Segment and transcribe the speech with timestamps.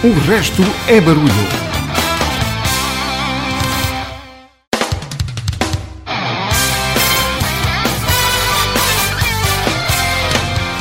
[0.00, 1.26] O resto é barulho.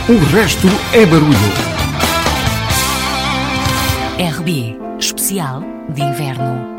[0.08, 1.34] O resto é barulho.
[4.20, 6.77] RB Especial de Inverno.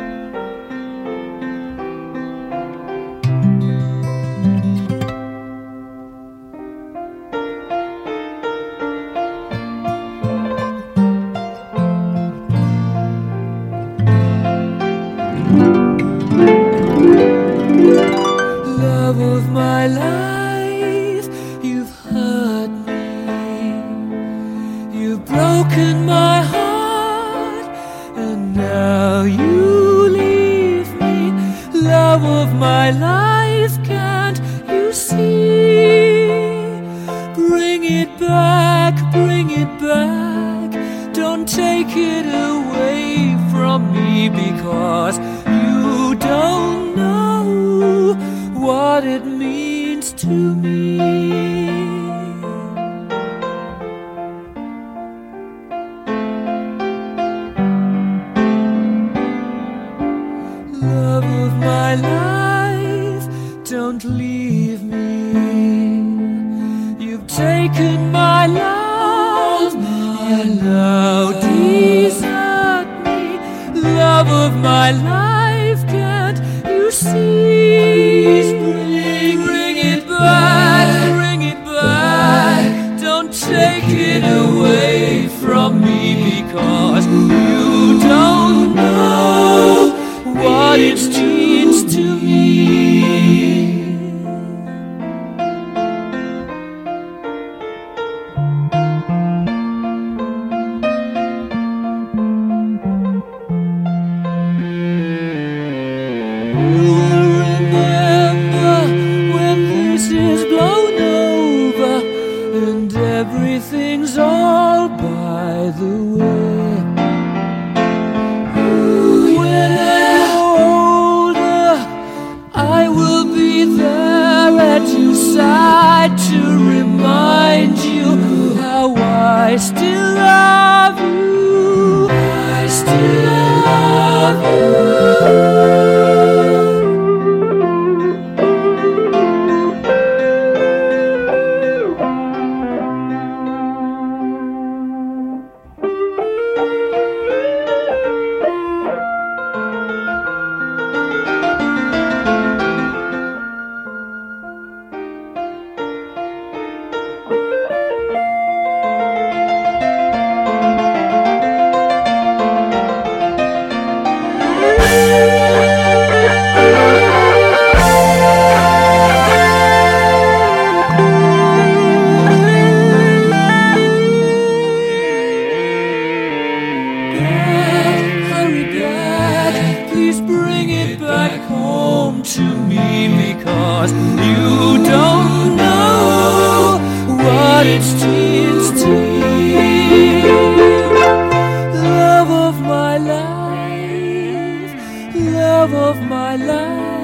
[195.59, 196.98] love of my life.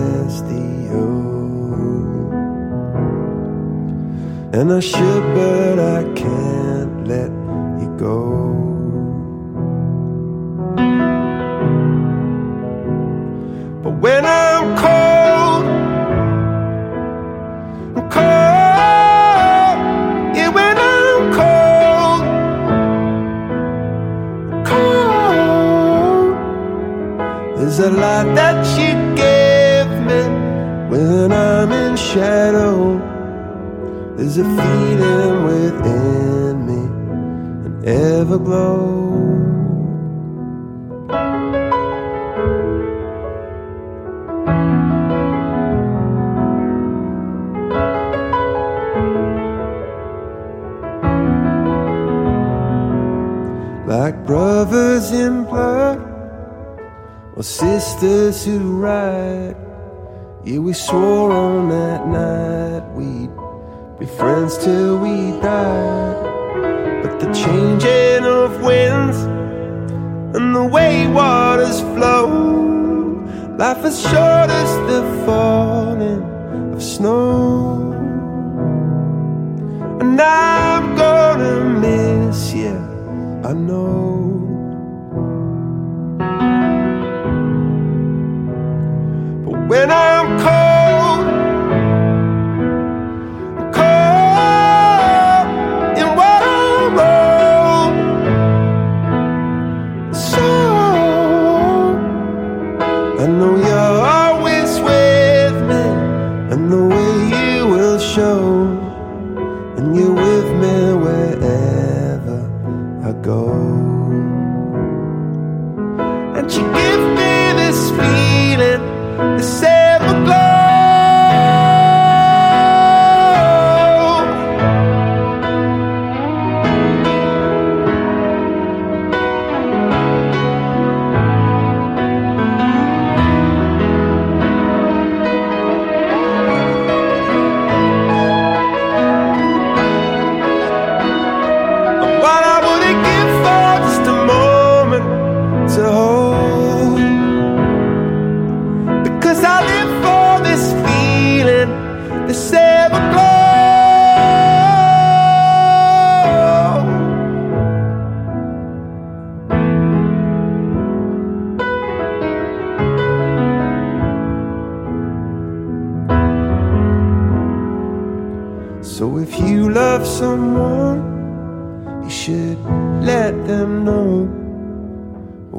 [4.59, 7.31] And I should, but I can't let
[7.83, 8.19] you go.
[13.83, 14.48] But when I
[27.91, 30.23] the light that you gave me
[30.91, 32.99] when I'm in shadow.
[34.17, 36.81] There's a feeling within me,
[37.67, 38.99] an everglow.
[53.87, 55.98] Like brothers in blood
[57.39, 59.55] or sisters who ride.
[60.45, 63.31] Yeah, we swore on that night we'd
[64.01, 66.17] be friends till we died.
[67.03, 69.19] But the changing of winds
[70.37, 72.27] and the way waters flow,
[73.57, 76.23] life is short as the falling
[76.75, 77.93] of snow.
[80.01, 82.77] And I'm gonna miss you,
[83.45, 84.18] I know.
[89.79, 90.18] When I'm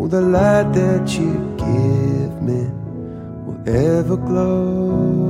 [0.01, 2.61] Oh, the light that you give me
[3.43, 5.29] will ever glow.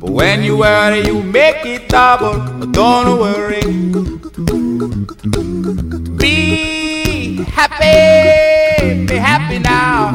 [0.00, 2.38] But when you worry, you make it double.
[2.58, 3.60] But don't worry.
[6.16, 9.04] Be happy.
[9.04, 10.12] Be happy now.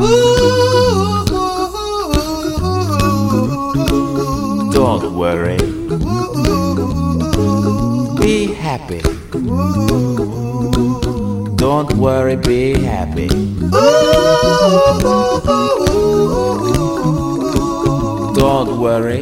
[4.73, 5.57] Don't worry.
[8.19, 9.01] Be happy.
[11.57, 13.27] Don't worry, be happy.
[18.33, 19.21] Don't worry.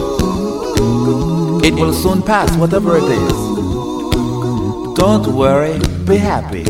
[1.63, 3.33] It will soon pass, whatever it is.
[4.95, 6.65] Don't worry, be happy.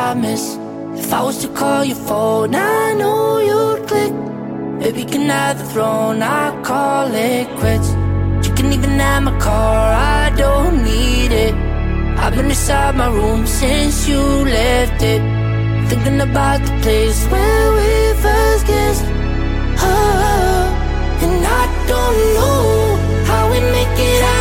[0.00, 0.46] promise.
[1.02, 4.14] If I was to call your phone, I know you'd click.
[4.82, 6.18] Baby, can I have the throne?
[6.22, 7.88] I call it quits.
[8.44, 9.82] You can even have my car,
[10.22, 11.54] I don't need it.
[12.22, 14.22] I've been inside my room since you
[14.58, 15.22] left it.
[15.90, 17.90] Thinking about the place where we
[18.24, 19.06] first kissed.
[19.88, 20.62] Oh,
[21.24, 22.60] and I don't know
[23.28, 24.39] how we make it out.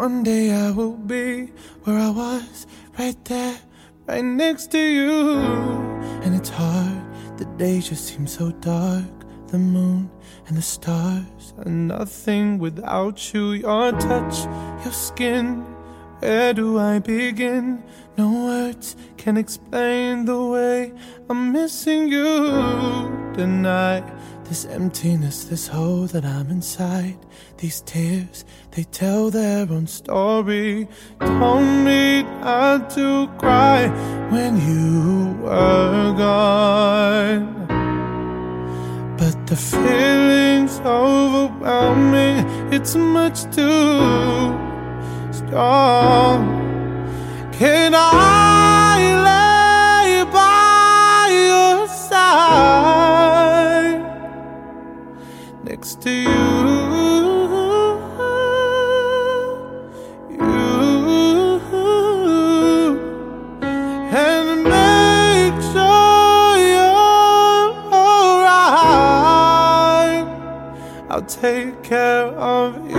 [0.00, 1.52] One day I will be
[1.84, 2.66] where I was,
[2.98, 3.58] right there,
[4.06, 5.36] right next to you.
[6.22, 7.02] And it's hard,
[7.36, 9.04] the days just seem so dark.
[9.48, 10.10] The moon
[10.46, 13.52] and the stars are nothing without you.
[13.52, 14.46] Your touch,
[14.84, 15.66] your skin,
[16.20, 17.84] where do I begin?
[18.16, 20.94] No words can explain the way
[21.28, 24.04] I'm missing you tonight.
[24.50, 27.16] This emptiness, this hole that I'm inside.
[27.58, 30.88] These tears, they tell their own story.
[31.20, 33.86] Told me not to cry
[34.30, 37.64] when you were gone.
[39.16, 44.50] But the feeling's overwhelming, it's much too
[45.30, 46.42] strong.
[47.52, 48.79] Can I?
[56.00, 56.30] to you,
[60.30, 61.60] you,
[64.10, 68.80] and make sure you're alright.
[71.10, 72.98] I'll take care of you.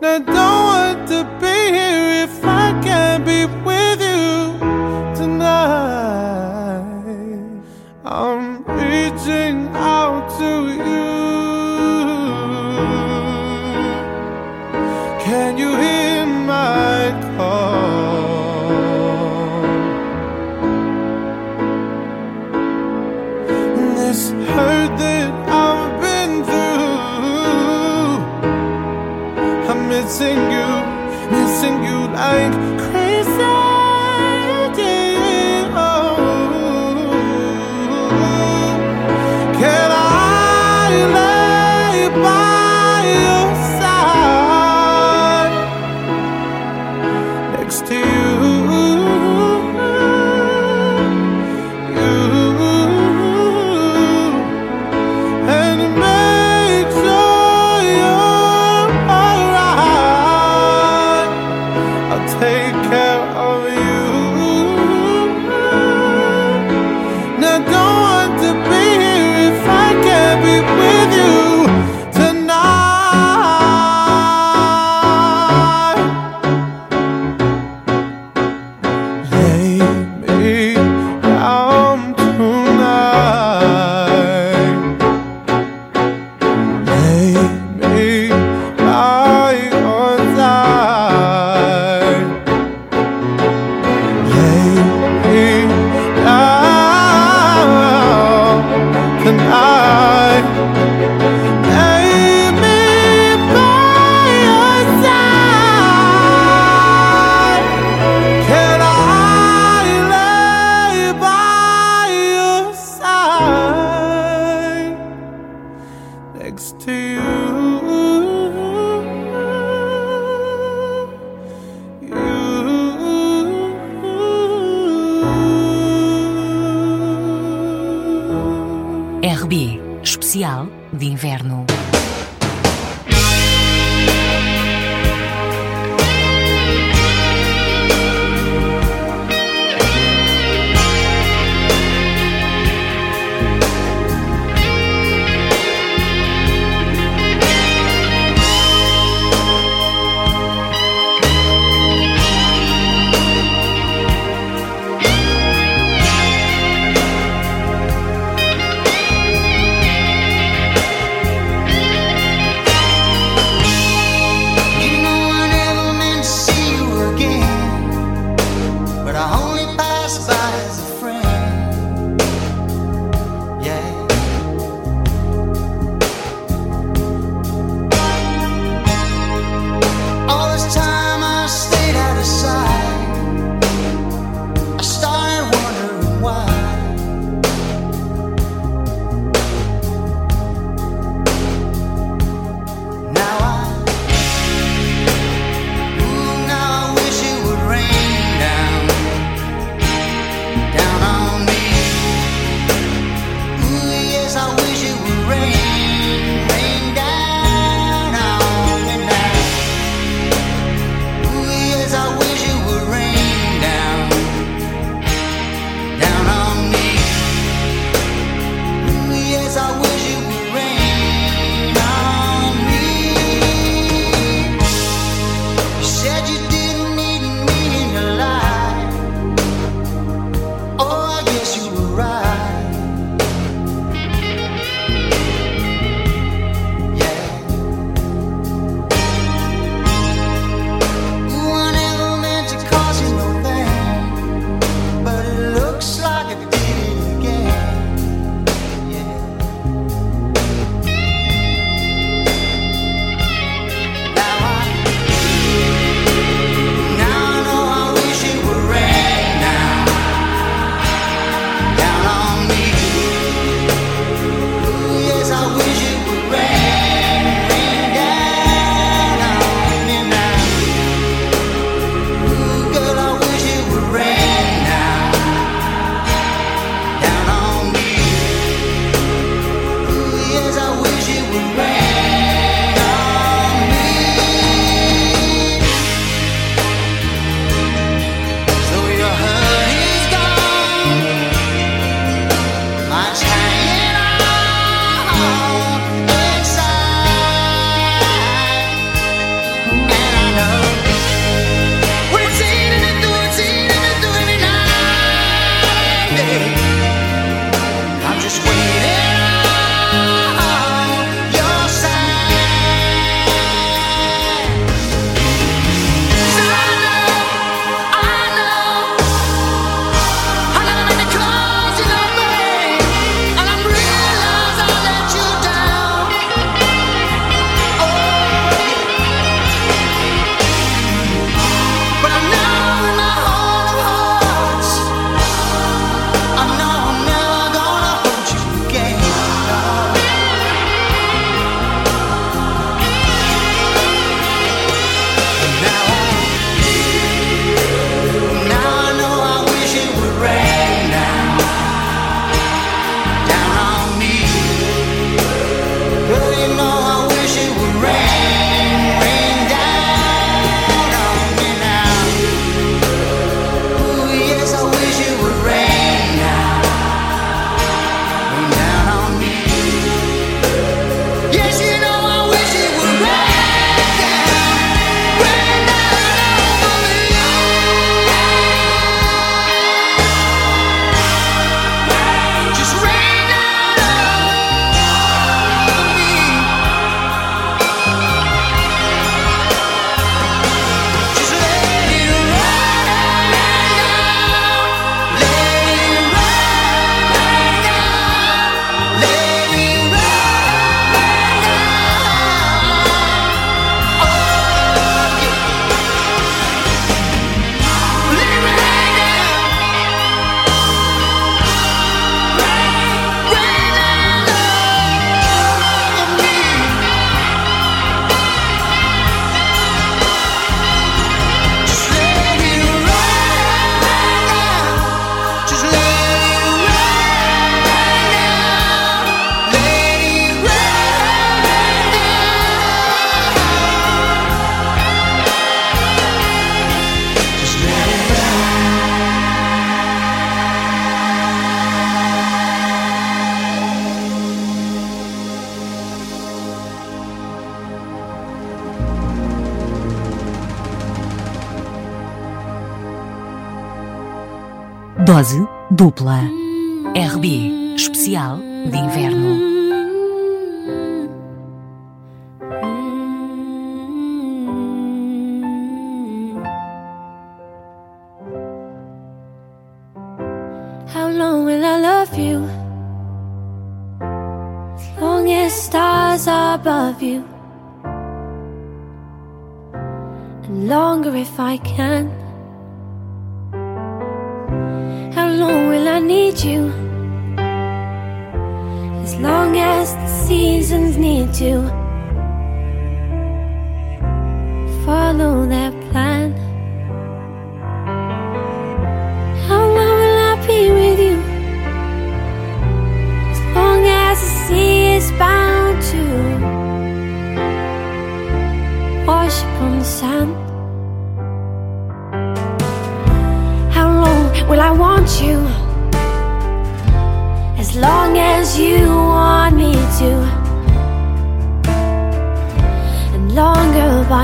[0.00, 0.77] Now don't.
[30.18, 30.47] sing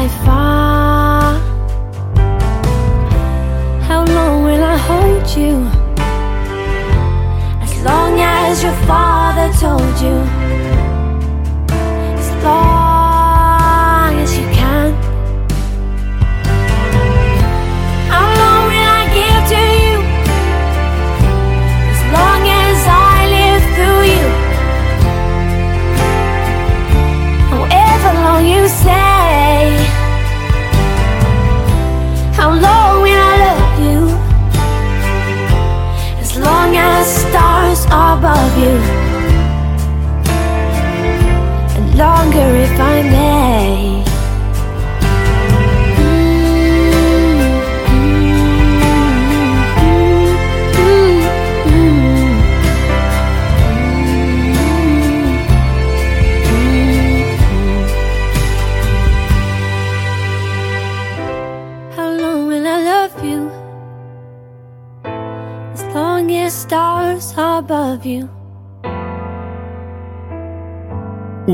[0.04, 1.38] by far.
[3.88, 5.54] How long will I hold you?
[7.62, 10.83] As long as your father told you.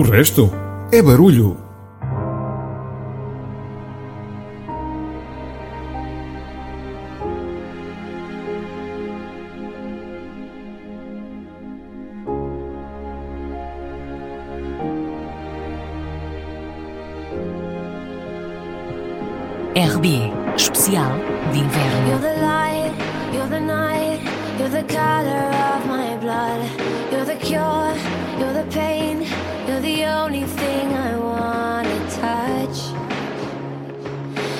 [0.00, 0.50] O resto
[0.90, 1.58] é barulho.
[19.76, 21.12] RB especial
[21.52, 21.58] de
[28.40, 28.99] You're inverno.
[30.10, 32.78] Only thing I wanna touch.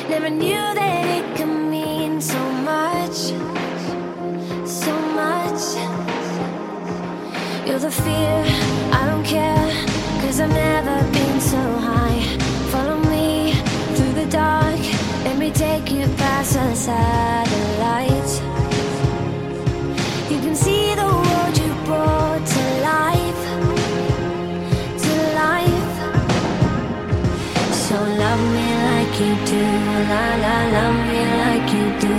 [0.09, 3.19] Never knew that it could mean so much,
[4.67, 5.63] so much.
[7.67, 8.37] You're the fear,
[8.99, 9.71] I don't care,
[10.23, 12.21] cause I've never been so high.
[12.73, 13.53] Follow me
[13.95, 14.81] through the dark,
[15.25, 18.41] let me take you past the satellites.
[20.31, 22.20] You can see the world you brought
[28.31, 29.65] love me like you do,
[30.11, 32.17] la la, love me like you do.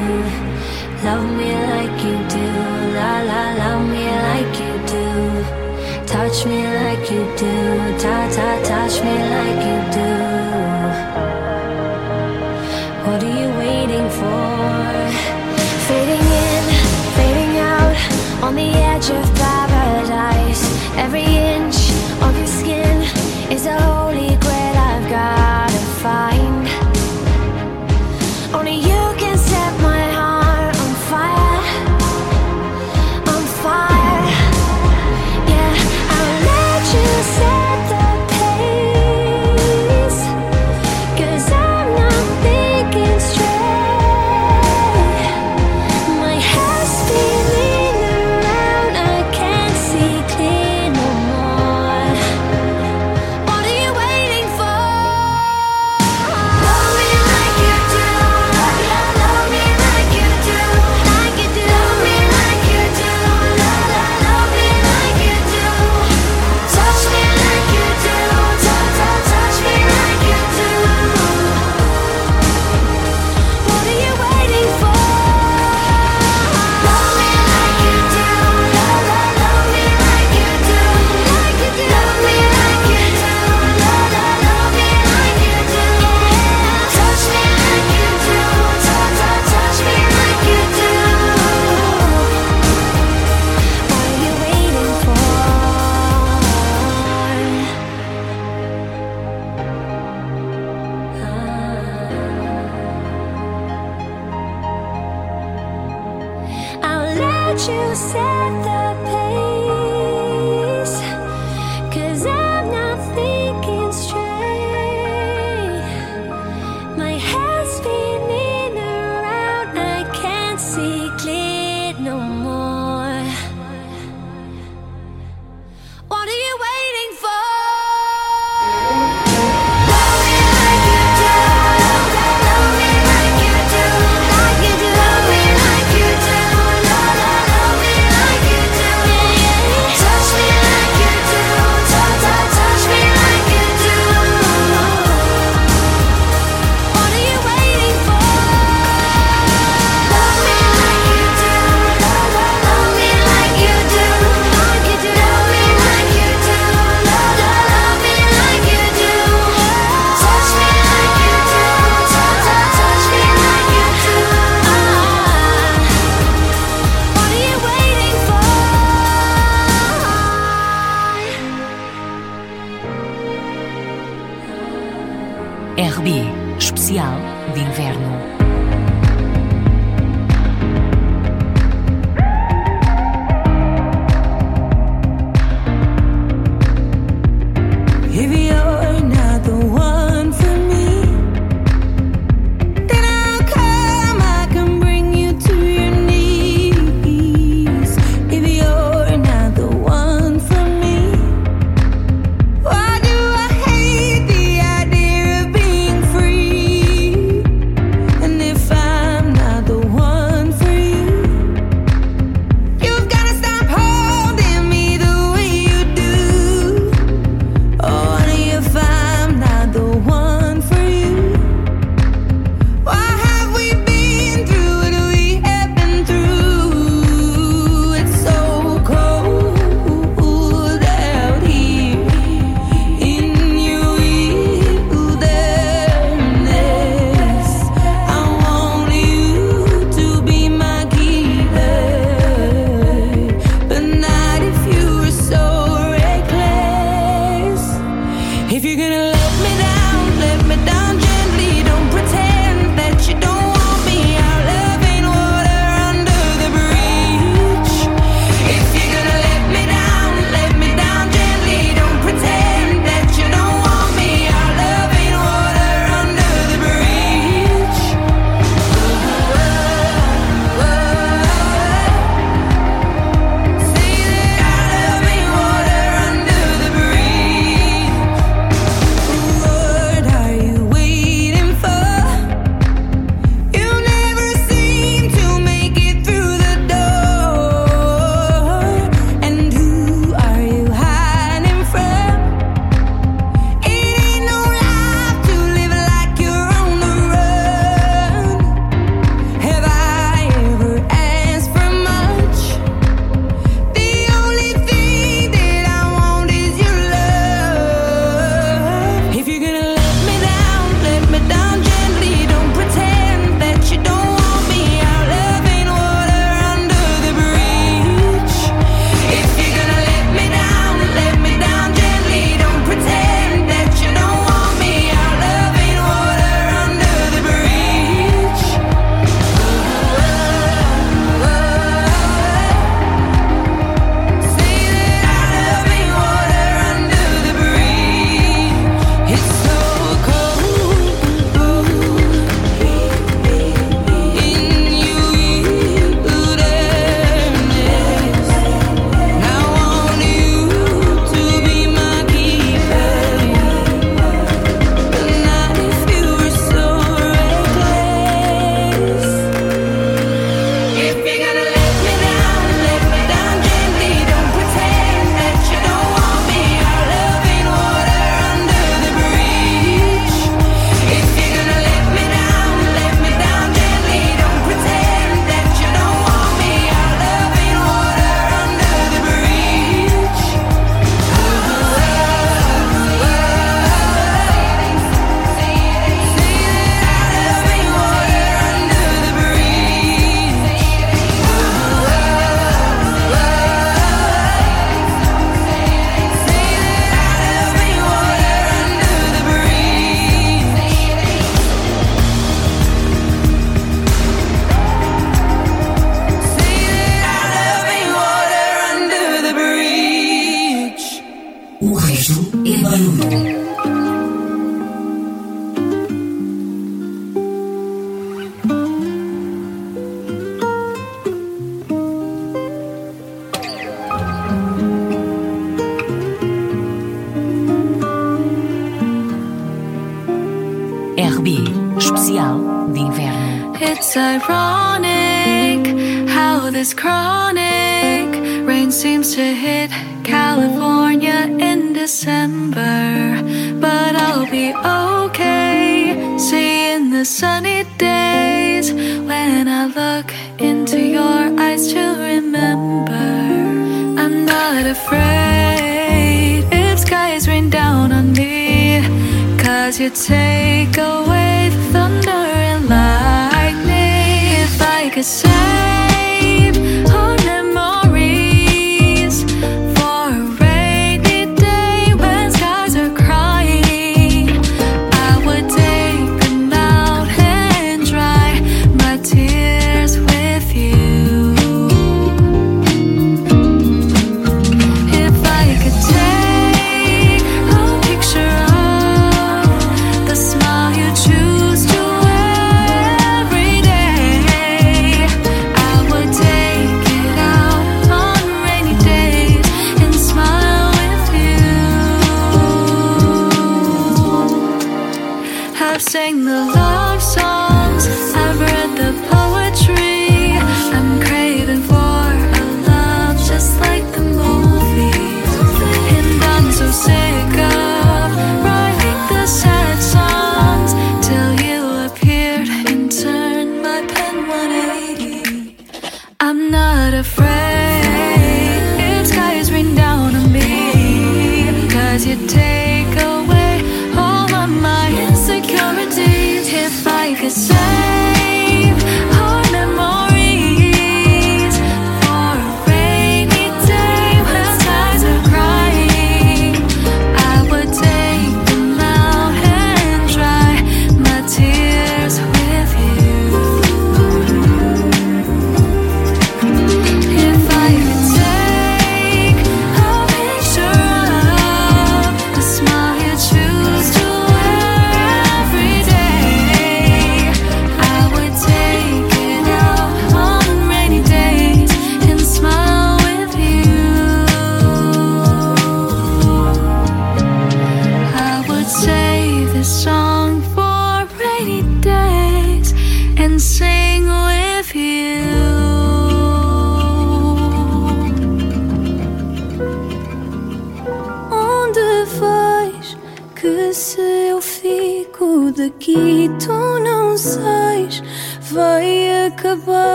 [1.08, 2.48] Love me like you do,
[2.98, 5.08] la la, love me like you do.
[6.14, 7.54] Touch me like you do,
[8.04, 10.12] ta ta, touch me like you do.
[13.06, 14.44] What are you waiting for?
[15.88, 16.66] Fading in,
[17.18, 17.96] fading out,
[18.46, 20.64] on the edge of paradise.
[21.06, 21.80] Every inch
[22.26, 22.98] of your skin
[23.56, 23.91] is a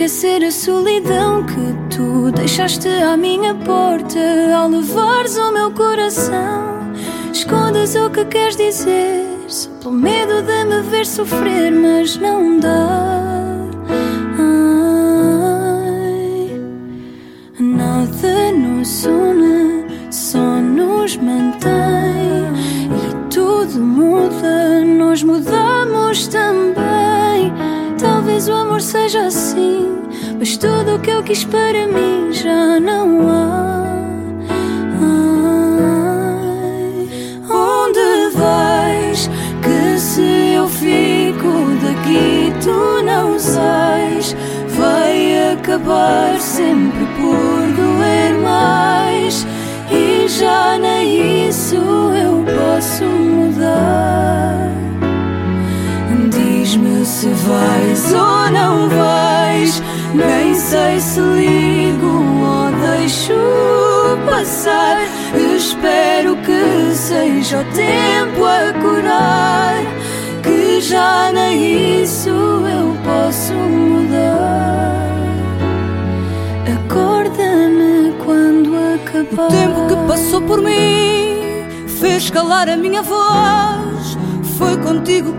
[0.00, 4.18] esquecer a solidão que tu deixaste à minha porta
[4.56, 6.90] ao levares o meu coração.
[7.30, 13.09] Escondes o que queres dizer, só pelo medo de me ver sofrer, mas não dá.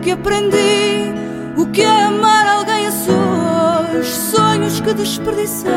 [0.01, 1.13] que aprendi,
[1.55, 5.71] o que é amar alguém a sós, sonhos que desperdicei,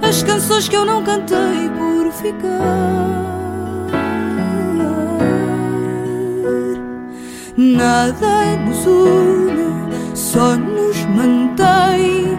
[0.00, 3.12] as canções que eu não cantei por ficar.
[7.54, 12.38] Nada é nos une, só nos mantém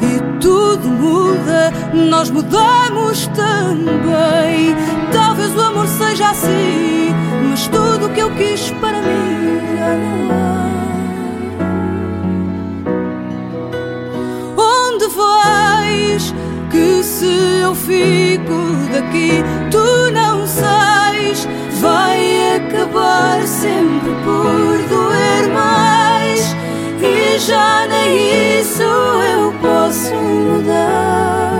[0.00, 4.74] e tudo muda, nós mudamos também.
[5.12, 7.10] Talvez o amor seja assim,
[7.50, 9.23] mas tudo o que eu quis para mim
[17.14, 18.58] se eu fico
[18.92, 21.48] daqui, tu não sais.
[21.80, 26.56] Vai acabar sempre por doer mais.
[27.00, 31.52] E já nem isso eu posso mudar.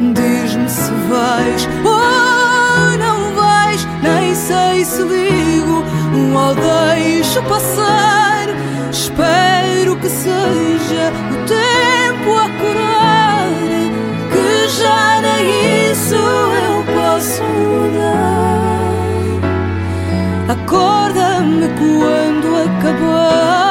[0.00, 5.84] Diz-me se vais ou não vais, nem sei se ligo
[6.34, 8.48] ou deixo passar.
[8.90, 12.95] Espero que seja o tempo a curar,
[15.46, 18.66] isso eu posso mudar.
[20.48, 23.65] Acorda-me quando acabar.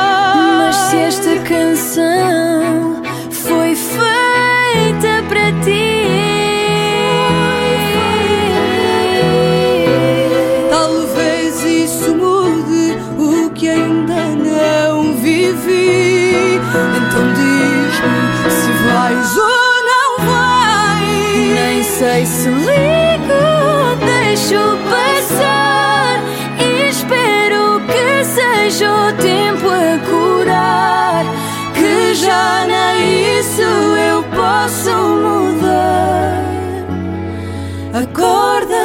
[22.25, 26.19] Nem sei se ligo ou deixo passar.
[26.59, 31.25] E espero que seja o tempo a curar,
[31.73, 36.43] que já nem isso eu posso mudar.
[37.93, 38.84] Acorda-me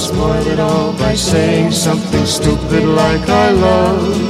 [0.00, 4.29] spoil it all by saying something stupid like I love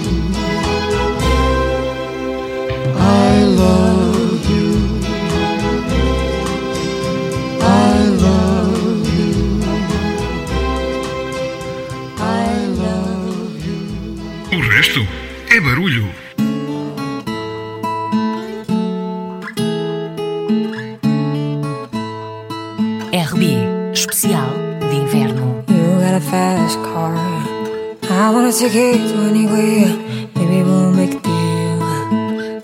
[28.23, 29.97] I wanna take it to anywhere.
[30.35, 31.77] Maybe we'll make a deal.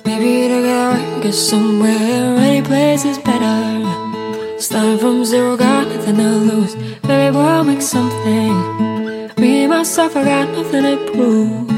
[0.05, 2.37] Maybe together we get somewhere.
[2.47, 3.57] Any place is better.
[4.59, 6.75] Starting from zero, got nothing to lose.
[7.07, 8.53] Maybe we'll make something.
[9.39, 11.71] Me and myself, I got nothing to prove.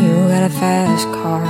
[0.00, 1.44] You got a fast car.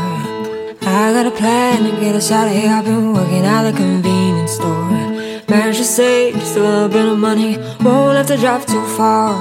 [0.82, 2.68] I got a plan to get us out of here.
[2.68, 5.09] I've been working at the convenience store.
[5.50, 7.58] Managed to save just a little bit of money.
[7.80, 9.34] Won't have to drive too far.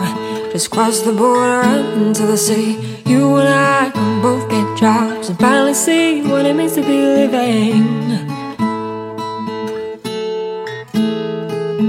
[0.51, 1.61] Just cross the border
[2.01, 2.71] into the city.
[3.05, 6.99] You and I can both get jobs and finally see what it means to be
[7.19, 7.83] living.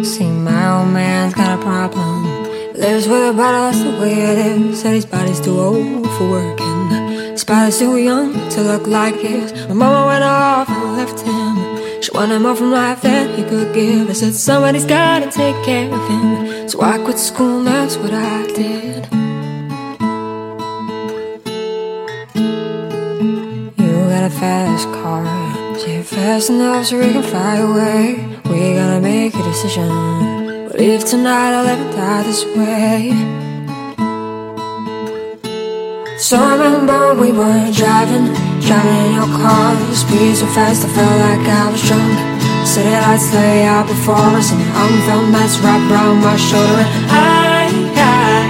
[0.04, 2.44] See, my old man's got a problem.
[2.74, 4.82] Lives with a bottle, that's the way it is.
[4.82, 6.90] Said his body's too old for working.
[7.32, 9.50] His body's too young to look like his.
[9.68, 11.39] My mama went off and left him.
[12.02, 14.08] She wanted more from life than he could give.
[14.08, 16.68] I said, somebody's gotta take care of him.
[16.68, 19.06] So I quit school, that's what I did.
[23.80, 25.24] You got a fast car.
[25.78, 28.16] Say fast enough so we can fly away.
[28.50, 29.88] We gotta make a decision.
[30.68, 33.12] But if tonight, I'll never die this way.
[36.18, 38.28] So I remember we were driving,
[38.70, 39.74] driving in your car.
[39.74, 42.14] The speed so fast, I felt like I was drunk.
[42.64, 46.86] City lights lay out before us, and unfelt mess wrapped around my shoulder.
[46.86, 47.66] And I,
[47.98, 48.46] I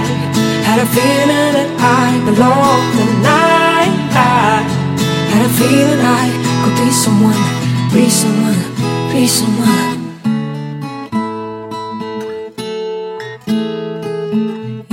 [0.67, 4.61] had a feeling that I belonged, and I, I
[5.33, 6.25] had a feeling I
[6.61, 7.41] could be someone,
[7.89, 8.61] be someone,
[9.11, 9.89] be someone.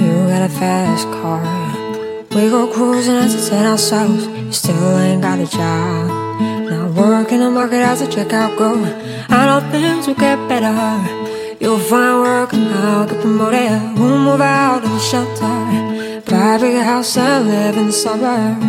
[0.01, 1.58] You got a fast car.
[2.39, 4.25] We go cruising entertain ourselves.
[4.29, 6.07] You still ain't got a job.
[6.71, 8.79] Now work in the market as a checkout girl.
[9.29, 10.71] I know things will get better.
[11.59, 13.99] You'll find work and I'll get promoted.
[13.99, 15.57] We'll move out of the shelter.
[16.31, 18.65] Buy a bigger house and live in the suburbs.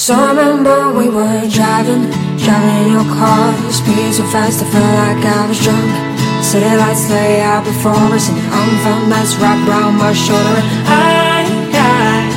[0.00, 2.04] So I remember we were driving,
[2.38, 3.52] driving in your car.
[3.52, 6.13] The speed so fast I felt like I was drunk.
[6.54, 10.60] City lights lay out before us and unfound nights wrapped around my shoulder.
[10.86, 12.30] I, I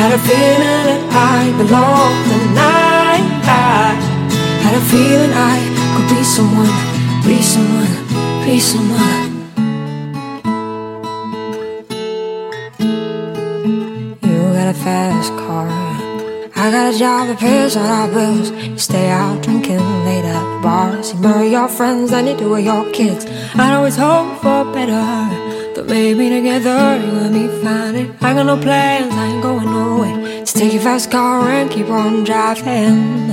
[0.00, 4.00] had a feeling that I belonged, and I, I
[4.64, 5.60] had a feeling I
[5.92, 6.72] could be someone,
[7.22, 7.96] be someone,
[8.46, 9.28] be someone.
[14.22, 15.79] You got a fast car.
[16.62, 18.50] I got a job that pays all our bills.
[18.50, 21.14] You stay out drinking late at the bars.
[21.14, 23.24] You marry your friends than you do with your kids.
[23.54, 28.10] I'd always hope for better, but maybe together you and me find it.
[28.20, 30.40] I got no plans, I ain't going nowhere.
[30.40, 33.30] Just take your fast car and keep on driving.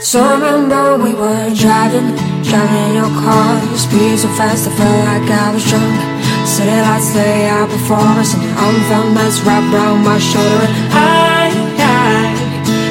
[0.00, 2.10] So remember we were driving,
[2.42, 3.60] driving in your car.
[3.70, 6.15] The speed so fast I felt like I was drunk.
[6.56, 10.64] City lights lay out before us and unfound mess wrapped around my shoulder.
[10.64, 12.32] And I, I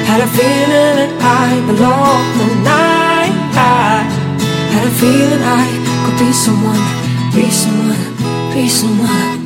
[0.06, 3.26] had a feeling that I belonged, and I,
[3.58, 4.06] I
[4.70, 5.66] had a feeling I
[6.04, 6.78] could be someone,
[7.34, 9.45] be someone, be someone.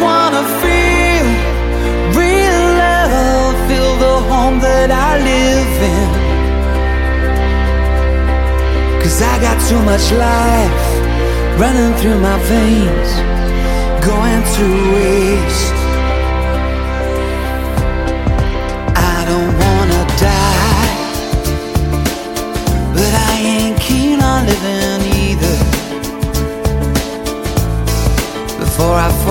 [0.00, 1.26] Wanna feel
[2.22, 6.08] real love, feel the home that I live in.
[9.02, 10.88] Cause I got too much life
[11.58, 13.10] running through my veins,
[14.10, 15.74] going to waste.
[18.94, 19.67] I don't wanna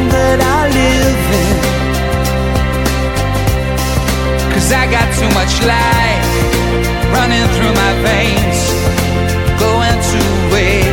[0.00, 1.56] Home that I live in.
[4.52, 6.28] Cause I got too much life
[7.16, 8.60] running through my veins,
[9.60, 10.20] going to
[10.52, 10.89] waste.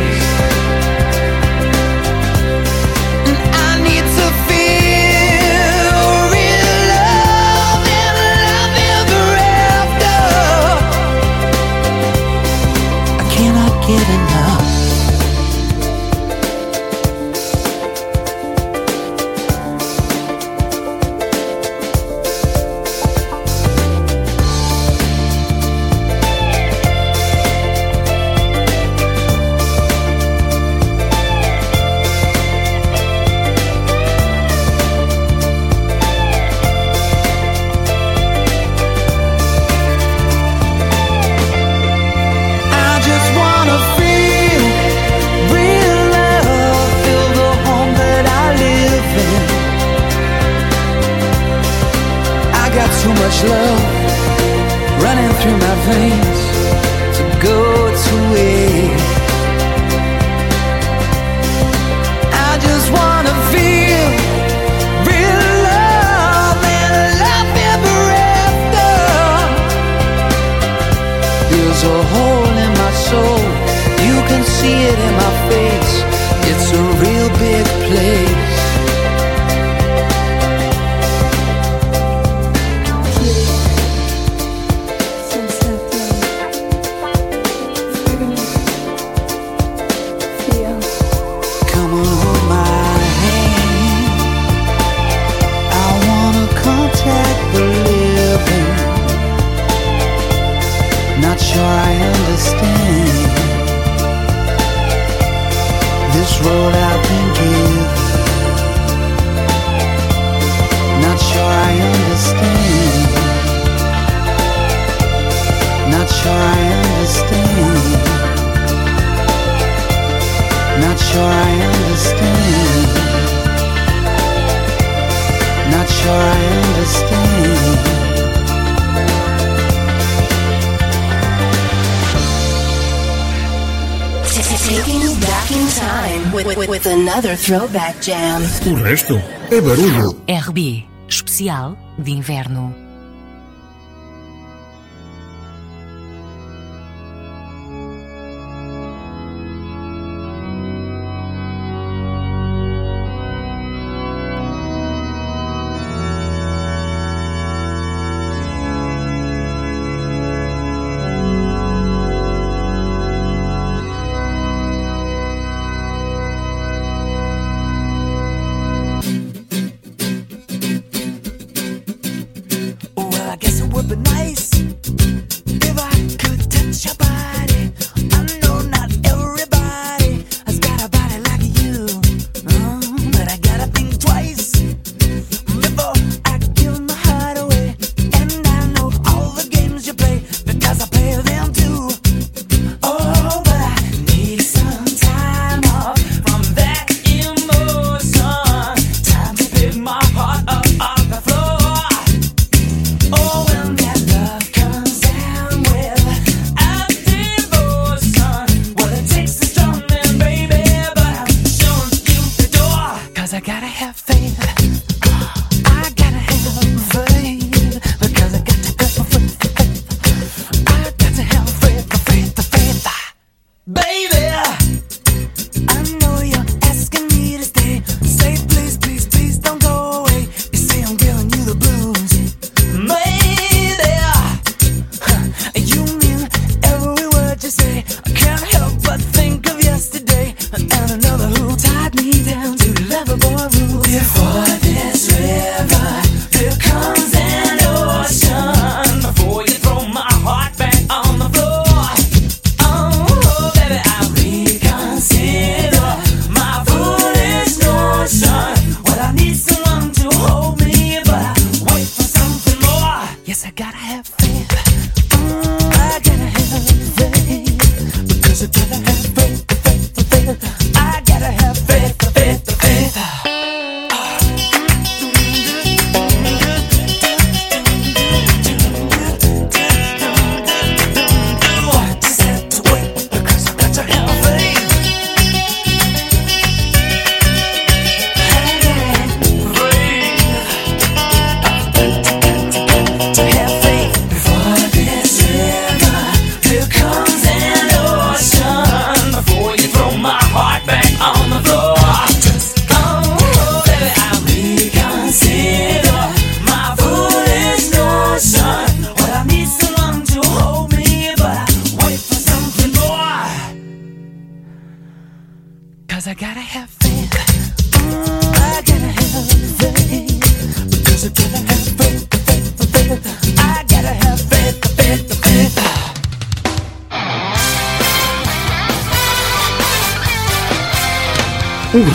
[137.18, 138.40] another throwback jam.
[138.70, 140.22] O resto é barulho.
[140.28, 142.87] RB, especial de inverno.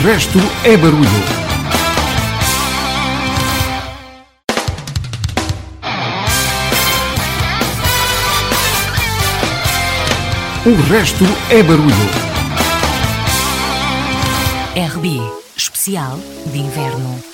[0.04, 1.08] resto é barulho.
[10.66, 11.94] O resto é barulho.
[14.94, 15.22] RB
[15.56, 16.18] Especial
[16.52, 17.33] de Inverno.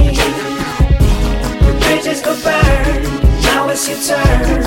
[2.23, 3.03] Go burn.
[3.43, 4.63] Now it's your turn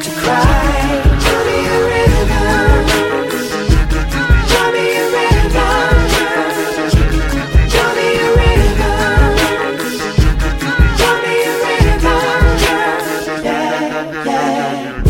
[0.00, 1.02] to cry.
[1.24, 2.48] Tell me a river.
[4.50, 5.72] Tell me a river.
[7.74, 8.96] Tell me a river.
[11.00, 12.20] Tell me a river.
[13.44, 15.02] Yeah, yeah.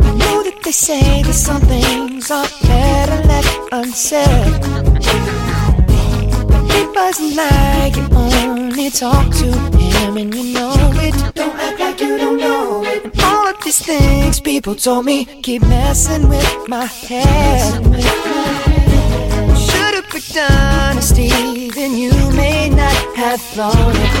[0.00, 4.51] I know that they say that some things are better left unsaid.
[7.12, 11.34] Wasn't like you only talk to him and you know it.
[11.34, 13.04] Don't act like you don't know it.
[13.04, 17.84] And all of these things people told me keep messing with my head.
[19.58, 24.12] Should've picked honesty, then you may not have thought it.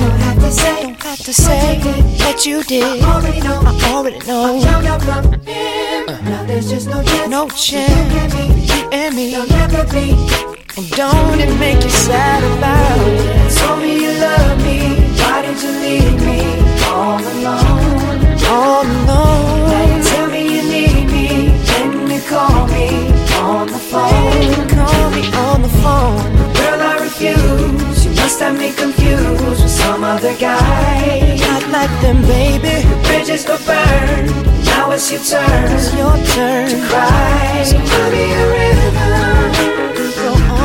[0.00, 1.78] Don't have to say, don't have to say
[2.24, 3.02] what you did.
[3.02, 3.60] I already know.
[3.62, 4.56] I already know.
[4.56, 6.06] I found out from him.
[6.24, 7.28] Now there's just no chance.
[7.28, 8.74] No chance.
[8.74, 9.32] You and me.
[9.32, 10.51] There'll never be.
[10.74, 13.58] Don't it make you sad about it?
[13.58, 14.96] Told me you love me.
[15.20, 16.40] Why did you leave me
[16.88, 18.40] all alone?
[18.48, 19.68] All alone.
[19.68, 21.50] Now tell me you need me.
[21.68, 22.88] When you call me
[23.36, 24.68] on the phone.
[24.70, 26.32] Call me on the phone.
[26.56, 28.06] Girl, I refuse.
[28.06, 31.36] You must have me confused with some other guy.
[31.36, 32.88] Not like them, baby.
[32.88, 34.24] The bridges go burn.
[34.64, 35.70] Now it's your turn.
[35.70, 37.62] It's your turn to cry.
[37.62, 39.71] So tell me a river.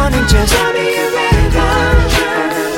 [0.07, 1.67] Go on and just tell me a river.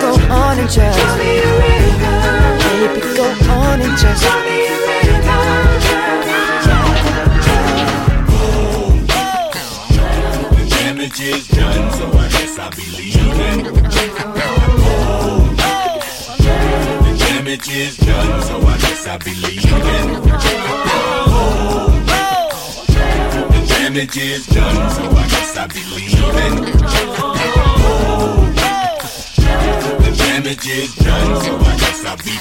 [0.02, 2.18] Go on and just tell me a river.
[2.58, 4.80] Baby, go on and just tell me a
[10.56, 13.68] The damage is done, so I guess I'll be leaving.
[14.82, 15.54] Oh,
[17.06, 19.70] The damage is done, so I guess I'll be leaving.
[23.90, 25.82] Damage is done, so I guess I'll be.
[29.98, 32.38] The damage is done, so I guess I'll be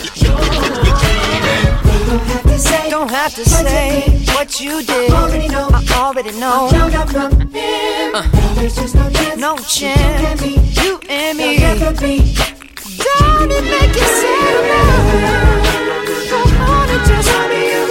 [2.52, 2.90] leaving.
[2.90, 5.10] Don't have to say what you did.
[5.10, 5.70] I already know.
[5.72, 6.68] I already know.
[9.38, 10.42] No chance.
[10.82, 11.58] You and me.
[11.60, 12.02] Don't
[13.50, 14.64] it make you sad?
[16.28, 17.87] Go on and just tell me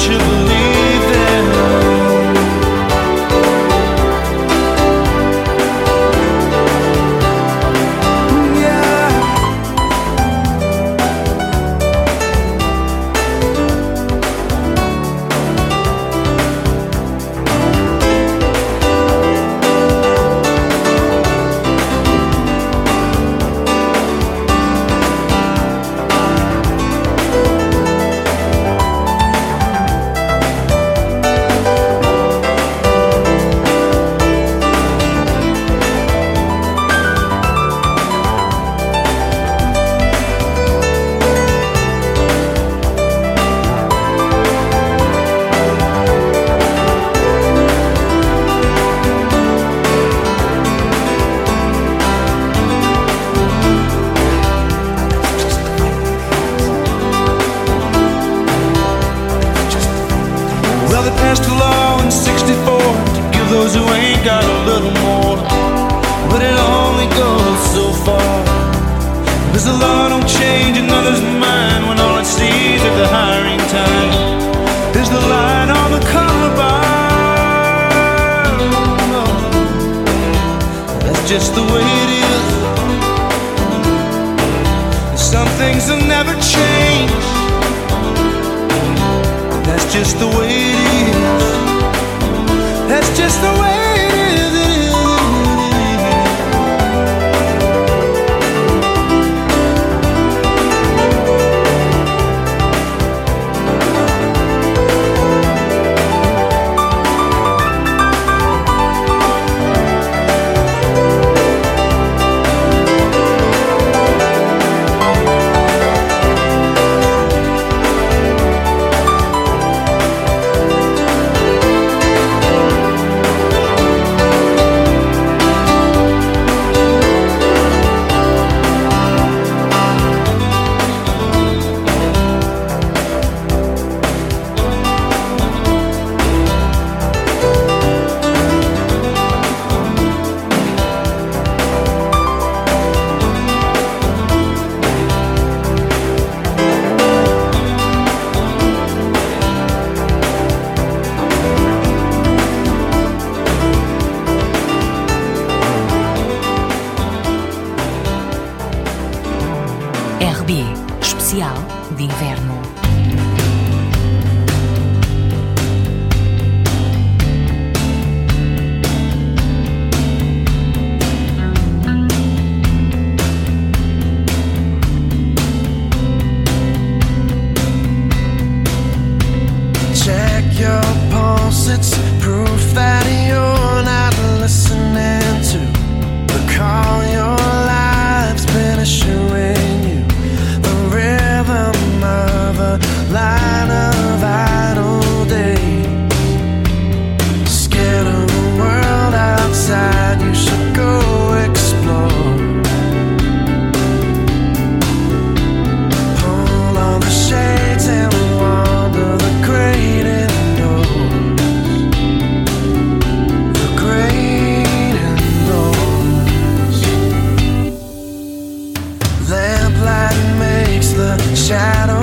[0.00, 0.39] but don't you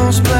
[0.07, 0.36] shadows play,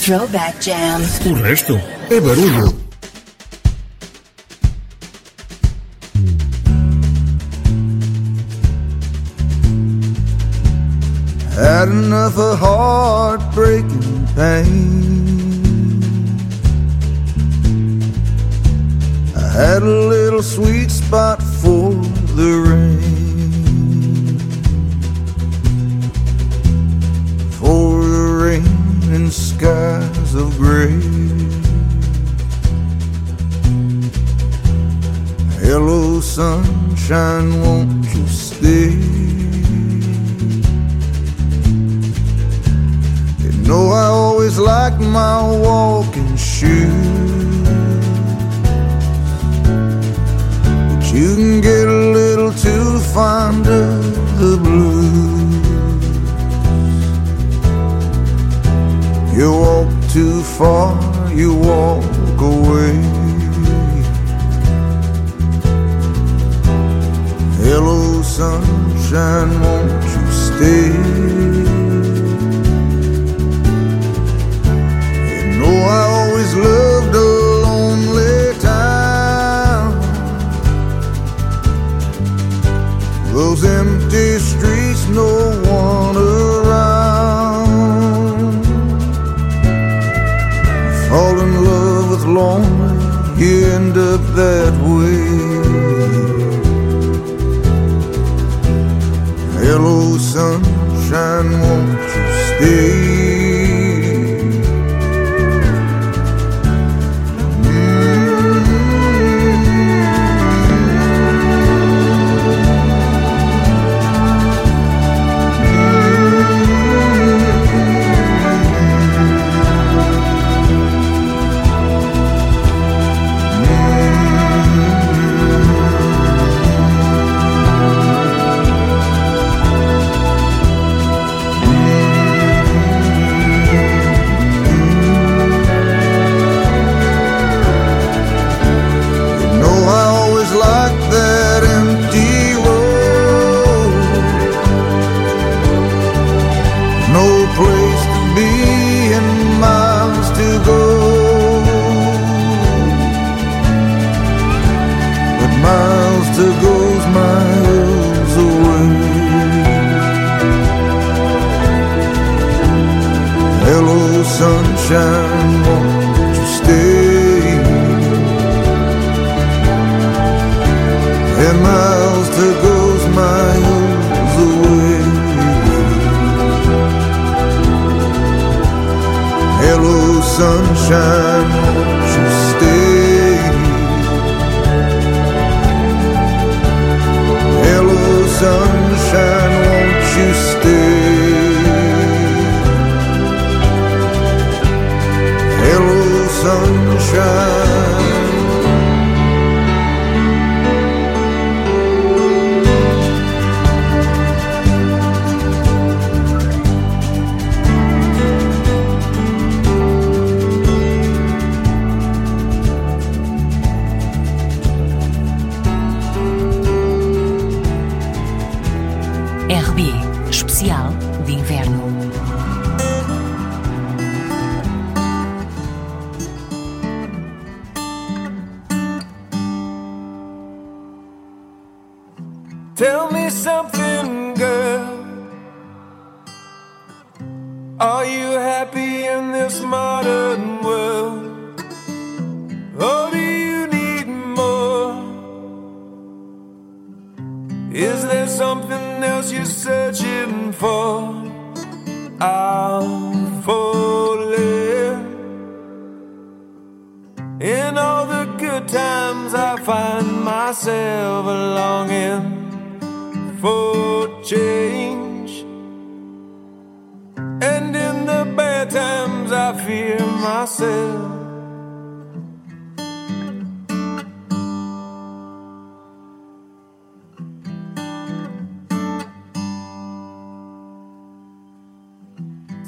[0.00, 1.02] Throwback Jam.
[1.26, 1.78] Un resto.
[2.08, 2.79] Ever uno.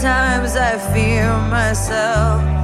[0.00, 2.57] times, I fear myself.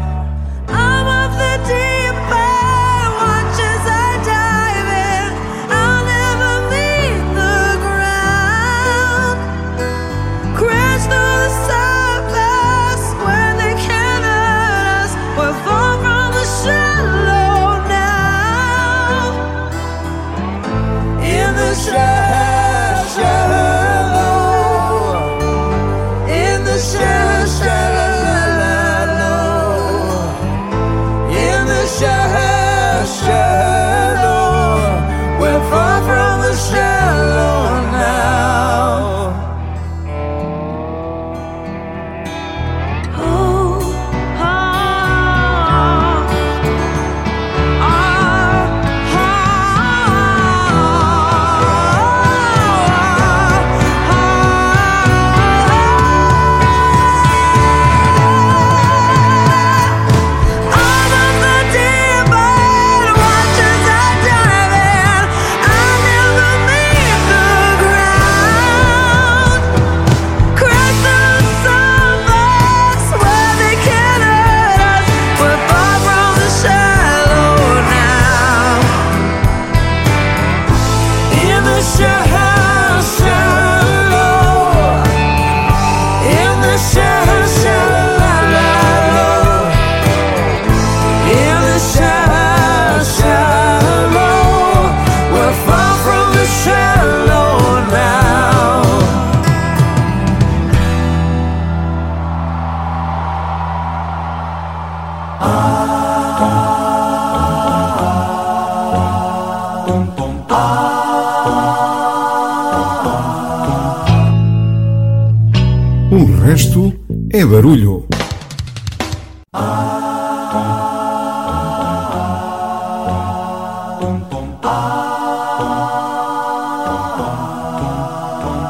[117.64, 118.06] Barulho.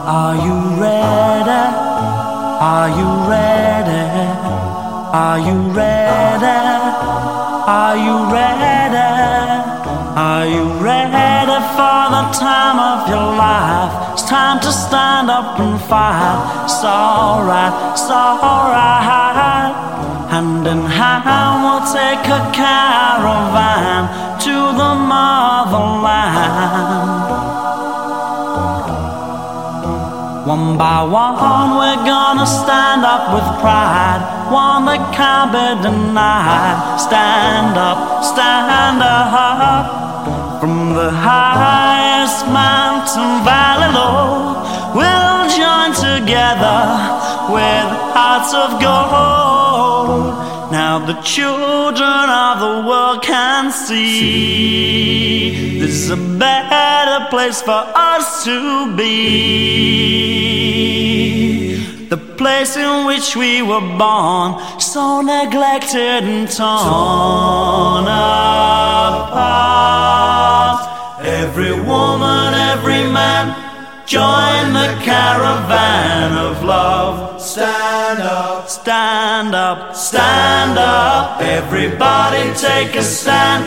[0.07, 1.65] Are you ready?
[2.61, 4.03] Are you ready?
[5.13, 6.59] Are you ready?
[7.67, 8.65] Are you ready?
[10.17, 14.13] Are you ready for the time of your life?
[14.13, 16.64] It's time to stand up and fight.
[16.85, 19.73] Alright, it's alright.
[20.31, 24.09] Hand in hand, we'll take a caravan
[24.45, 26.45] to the motherland.
[30.47, 34.21] One by one, we're gonna stand up with pride.
[34.53, 37.01] One that can't be denied.
[37.01, 40.05] Stand up, stand up.
[40.61, 44.65] From the highest mountain valley low,
[46.19, 46.81] together
[47.55, 50.35] with hearts of gold.
[50.71, 57.83] Now the children of the world can see there's a better place for
[58.13, 59.15] us to be.
[62.09, 69.55] The place in which we were born, so neglected and torn apart.
[71.25, 73.45] Every woman, every man,
[74.07, 77.41] join the caravan of love.
[77.41, 81.41] Stand up, stand up, stand up.
[81.41, 83.65] Everybody take a stand.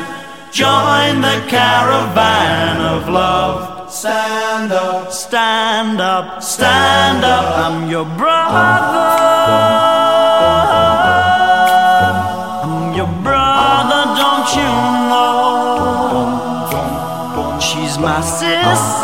[0.52, 3.92] Join the caravan of love.
[3.92, 7.58] Stand up, stand up, stand up.
[7.58, 8.58] I'm your brother.
[12.64, 14.72] I'm your brother, don't you
[15.10, 16.38] know?
[17.60, 18.97] She's my sister.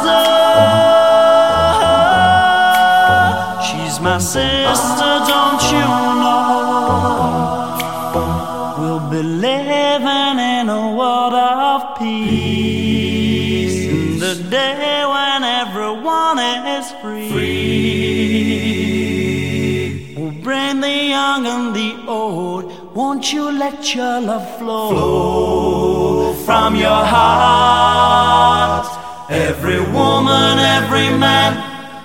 [23.23, 28.85] Won't you let your love flow, flow from your heart?
[29.31, 31.53] Every woman, every man,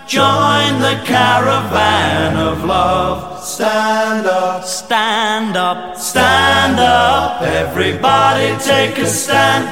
[0.07, 3.43] join the caravan of love.
[3.43, 7.43] Stand up, stand up, stand up.
[7.43, 9.67] Everybody take a stand.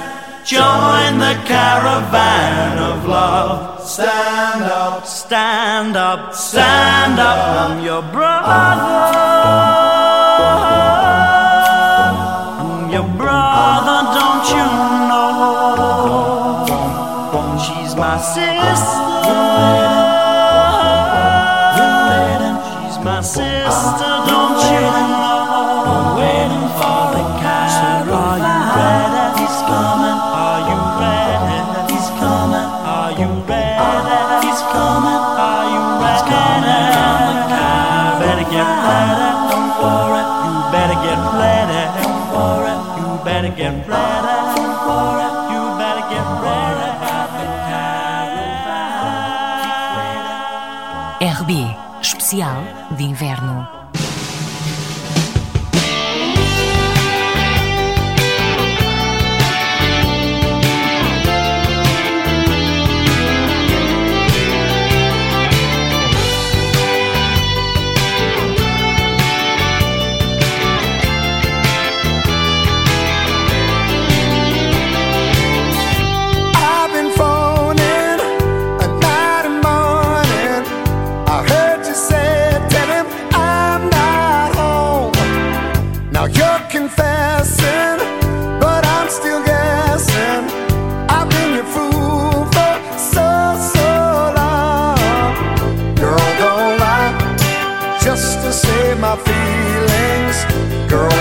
[0.45, 3.87] Join the caravan of love.
[3.87, 7.71] Stand up, stand up, stand up.
[7.71, 9.86] I'm your brother.
[18.35, 19.47] sister.
[23.05, 25.37] My sister, don't you know?
[27.77, 29.25] So are you ready?
[29.41, 30.19] He's coming.
[30.43, 31.95] Are you ready?
[31.95, 32.71] He's coming.
[32.99, 34.47] Are you ready?
[34.47, 35.23] He's coming.
[35.47, 36.11] Are you ready?
[36.11, 37.39] He's coming on.
[38.21, 39.31] Better get ready.
[39.51, 40.27] Don't.
[40.45, 41.83] You better get ready.
[42.03, 42.91] Don't.
[42.99, 44.06] You better get ready.
[51.47, 51.65] B.
[52.01, 53.86] Especial de Inverno.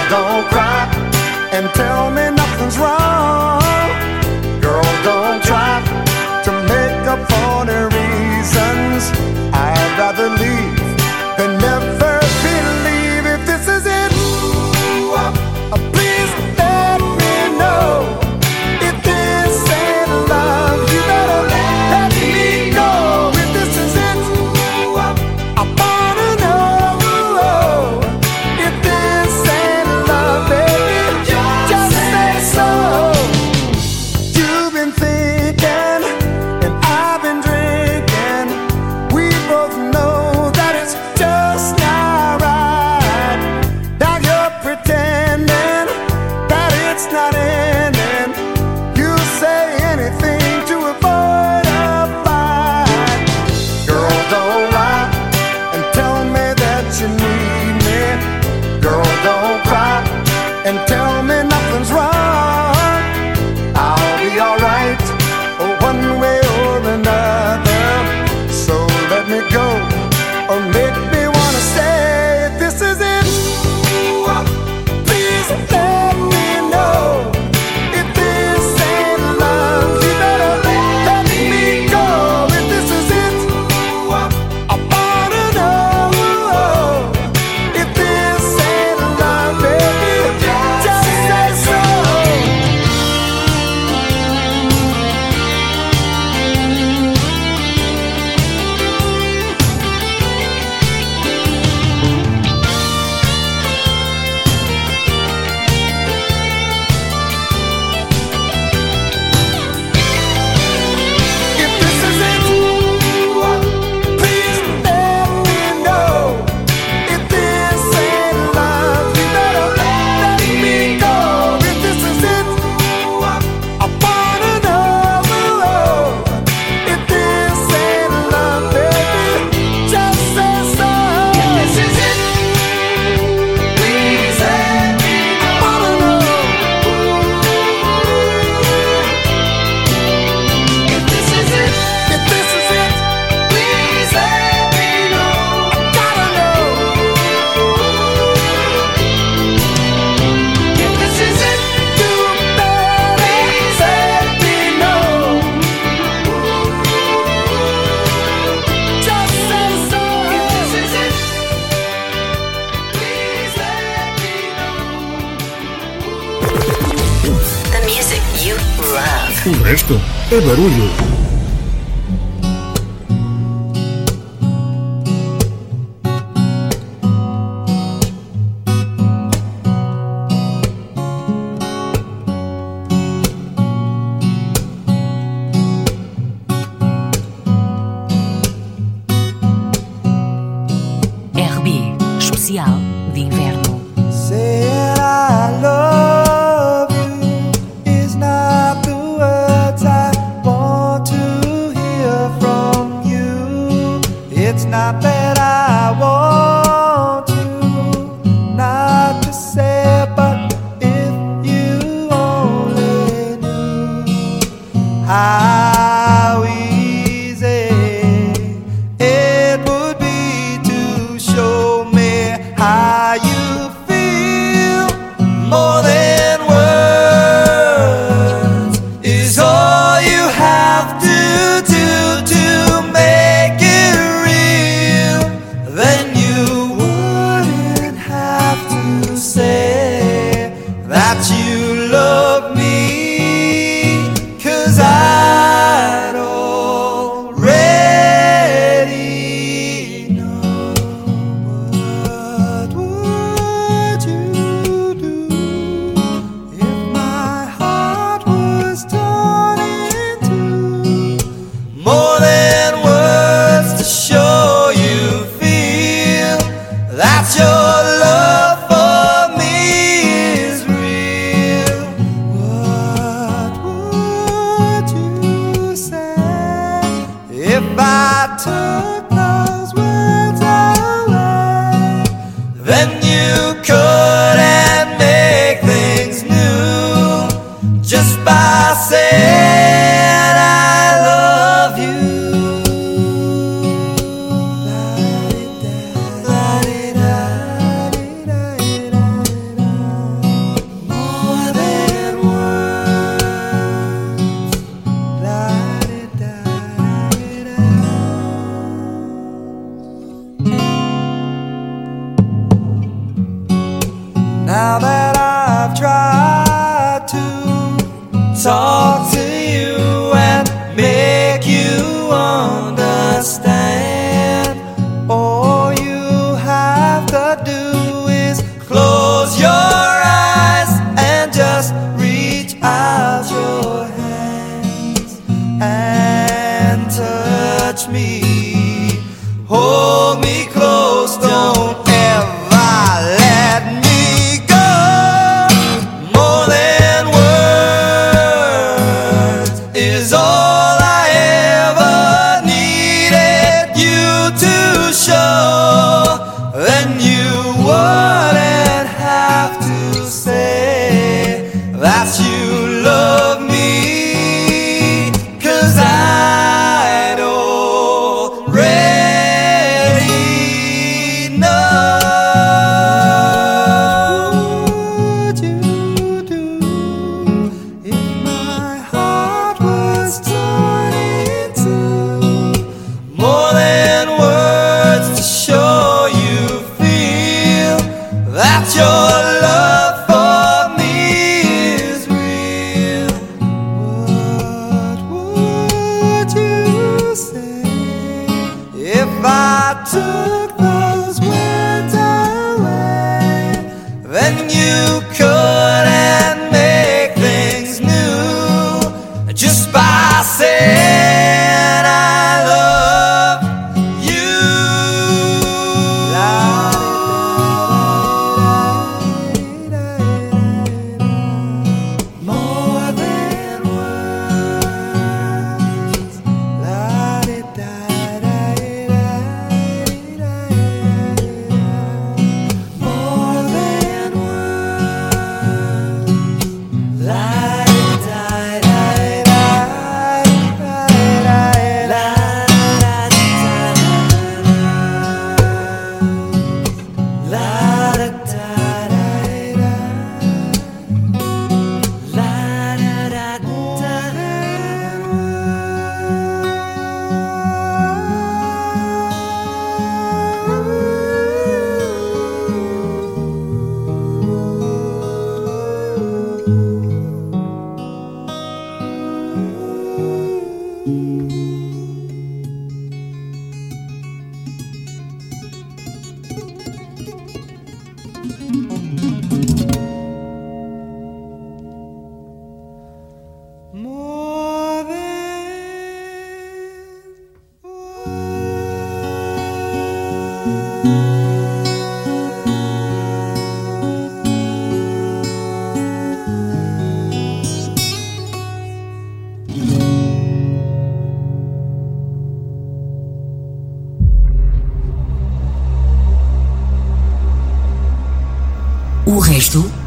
[0.10, 0.86] Don't cry
[1.52, 3.65] and tell me nothing's wrong.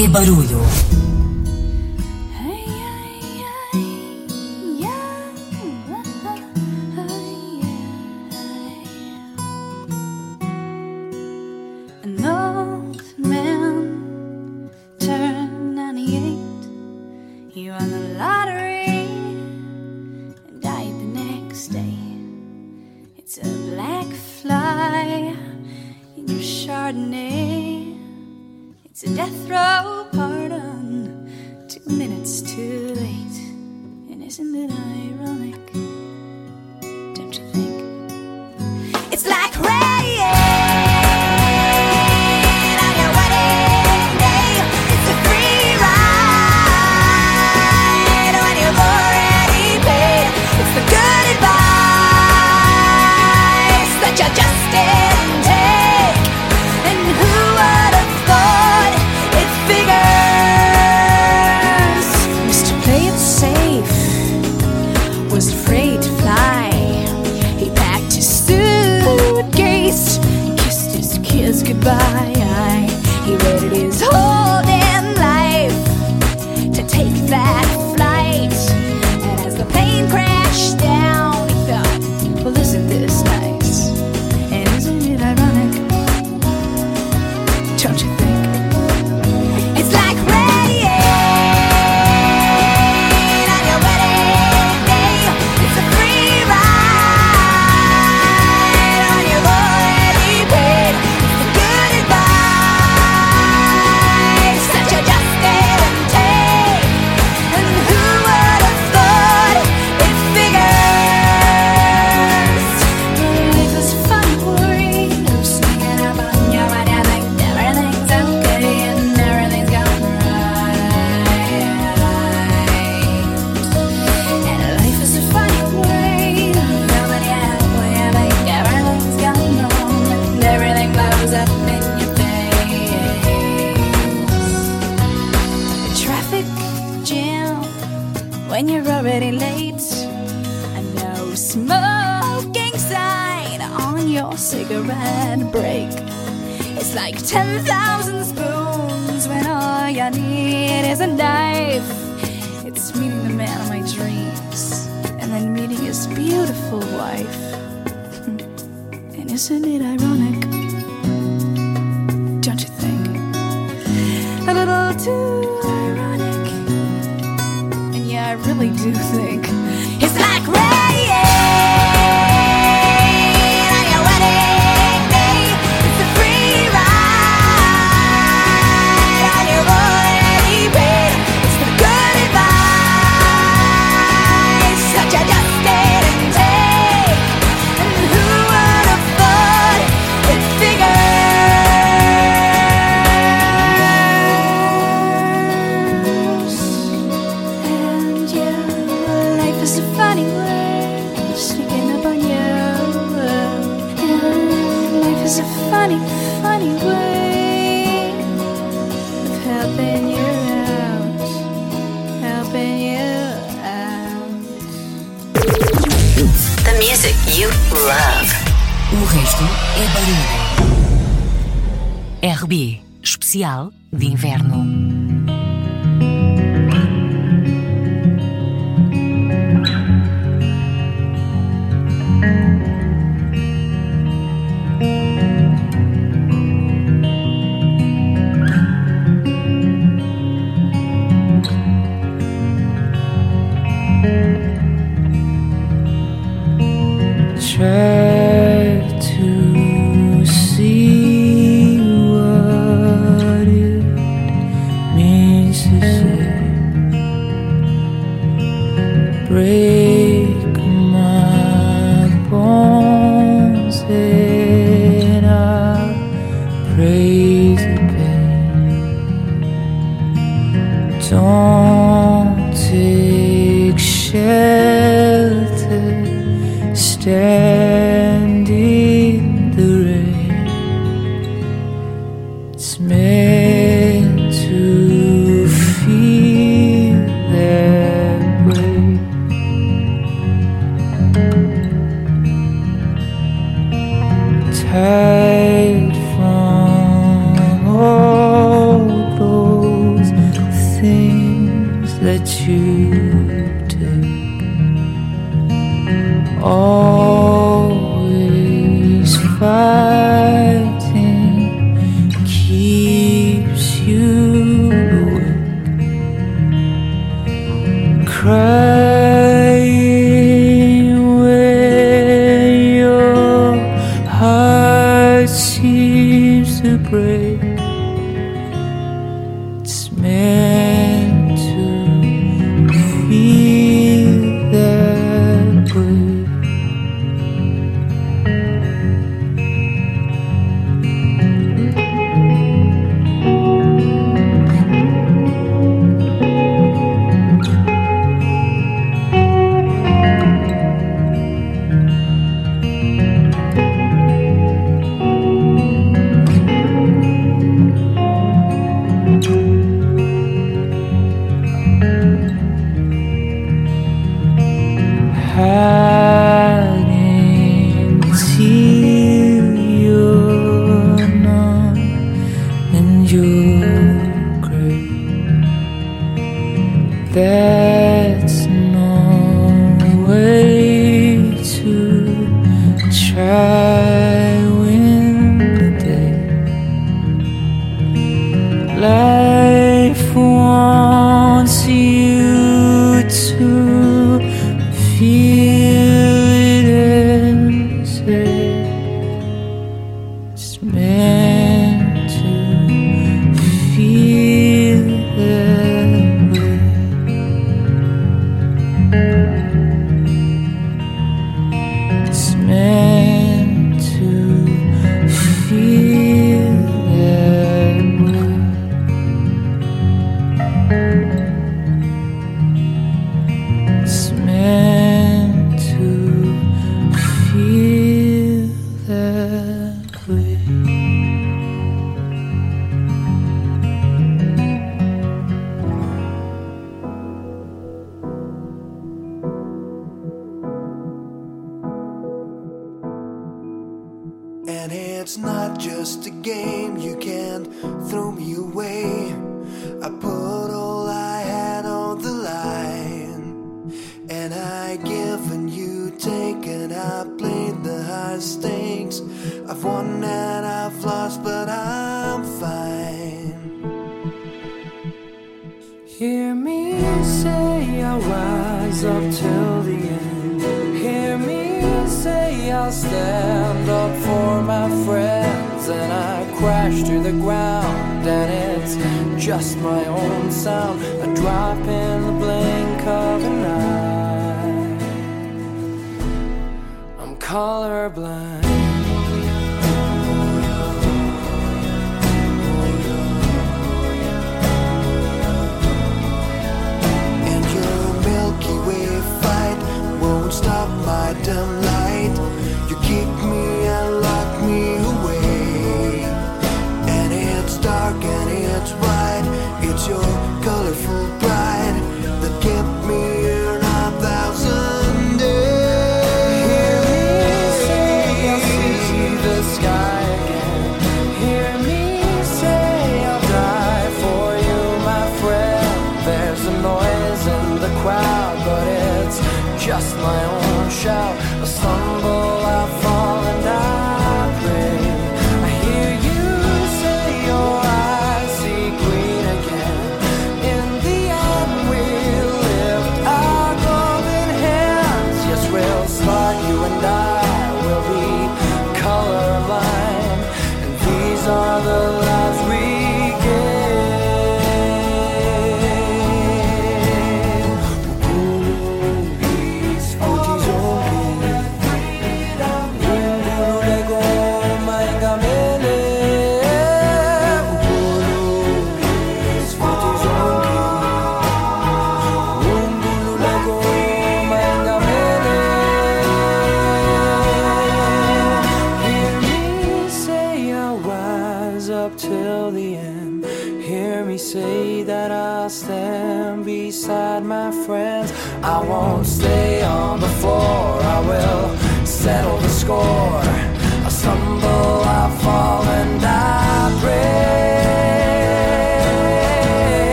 [0.00, 0.99] Resto é barulho.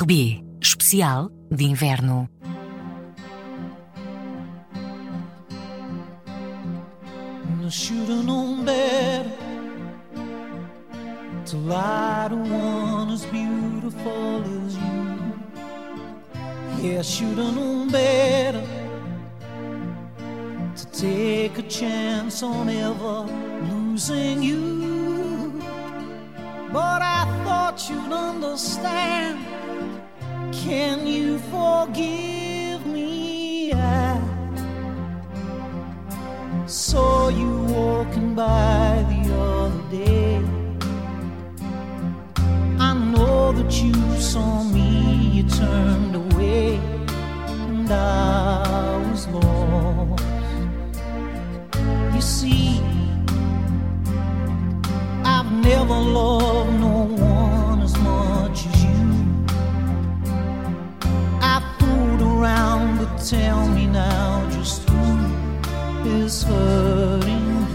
[0.00, 2.28] RB Especial de Inverno.
[7.68, 8.08] should
[11.44, 15.18] to lie on one as beautiful as you.
[16.80, 17.54] Yeah, should have
[20.76, 23.26] to take a chance on ever
[23.72, 25.60] losing you.
[26.72, 29.57] But I thought you'd understand
[30.52, 33.72] Can you forgive me?
[33.72, 34.20] I
[36.66, 40.42] saw you walking by the other day.
[42.78, 46.76] I know that you saw me, you turned away,
[47.48, 50.24] and I was lost.
[52.14, 52.80] You see,
[55.24, 56.77] I've never loved.
[63.24, 65.18] tell me now just who
[66.06, 67.66] is hurting you?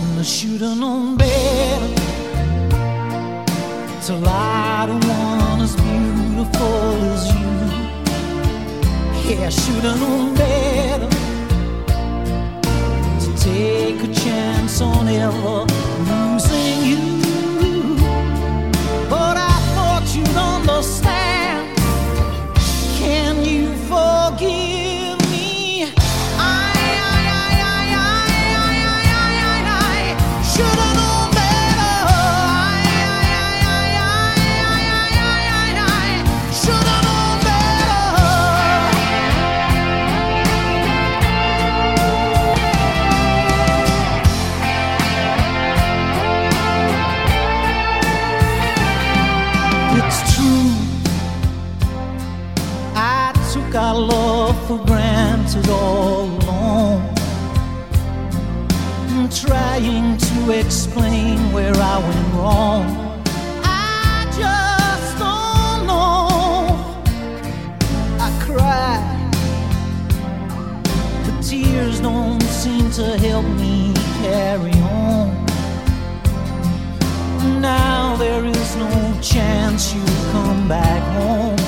[0.00, 1.94] And I should've known better
[4.06, 7.48] to lie to one as beautiful as you.
[9.30, 11.08] Yeah, I should've known better
[13.20, 15.66] to take a chance on ever
[16.10, 17.17] losing you
[20.18, 21.37] you understand.
[55.58, 57.14] is all alone.
[59.10, 62.84] I'm trying to explain where I went wrong.
[63.64, 66.68] I just don't know.
[68.26, 68.98] I cry.
[71.26, 75.46] The tears don't seem to help me carry on.
[77.60, 81.67] Now there is no chance you'll come back home.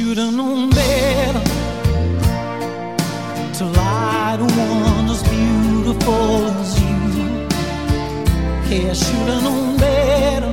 [0.00, 1.44] should have known better
[3.52, 6.96] to lie to one as beautiful as you.
[8.70, 10.52] Yeah, should have known better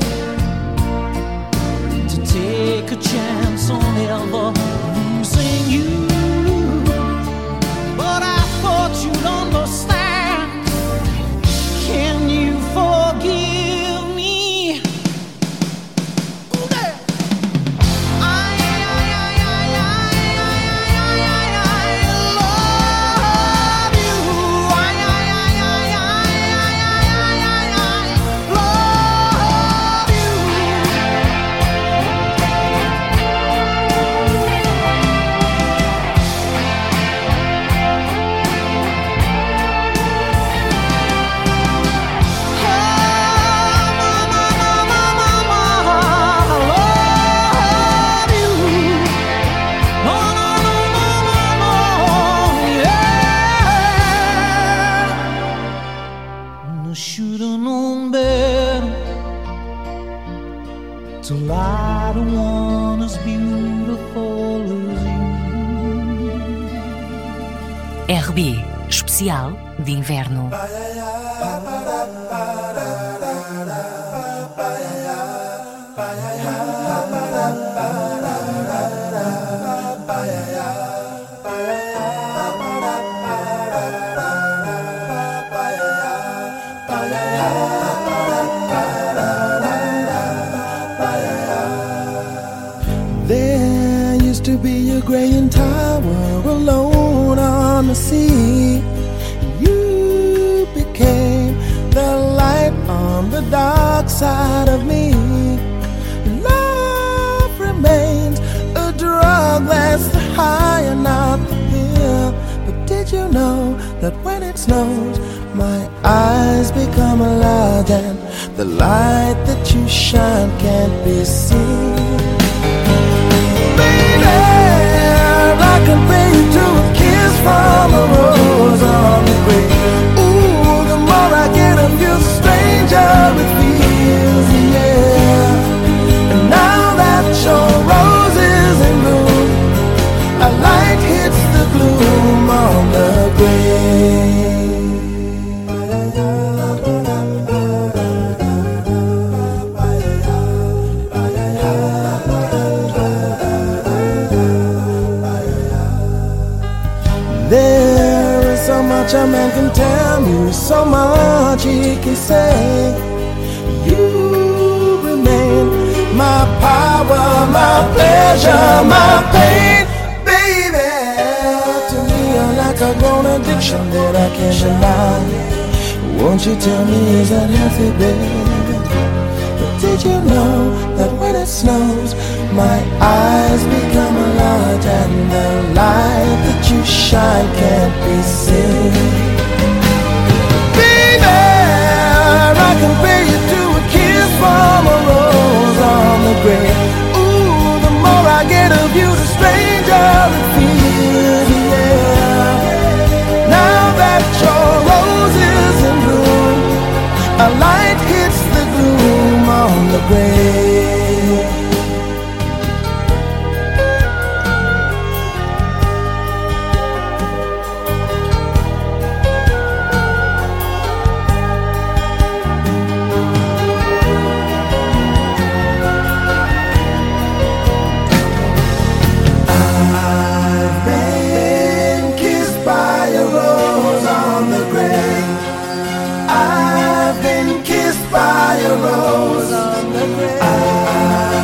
[2.10, 4.67] to take a chance on ever.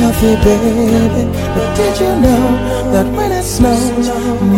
[0.00, 1.24] Healthy, baby?
[1.54, 2.44] But did you know
[2.92, 4.08] that when it snows,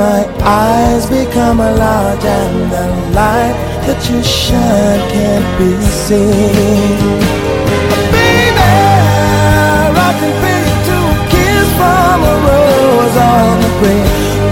[0.02, 2.86] my eyes become a large and the
[3.18, 3.56] light
[3.86, 5.70] that you shine can't be
[6.04, 6.98] seen?
[8.14, 8.56] Baby,
[10.06, 10.62] I can feel
[11.78, 13.70] from a rose on the.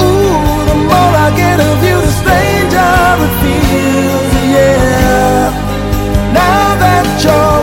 [0.02, 2.92] Ooh, the more I get of you, the stranger
[3.26, 5.52] it feels, yeah.
[6.38, 7.59] Now that your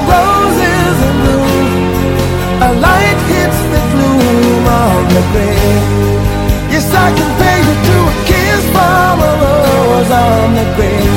[6.72, 11.17] Yes, I can pay you to a kiss from rose on the grave.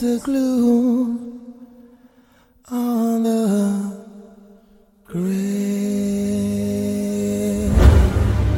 [0.00, 1.40] The gloom
[2.70, 3.92] on the
[5.06, 5.26] grave.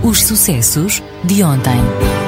[0.02, 2.27] Os sucessos de ontem.